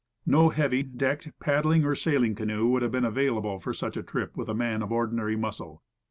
[0.25, 4.01] No heavy, decked, pad dling or sailing canoe would have been available for such a
[4.01, 5.83] trip with a man of ordinary muscle.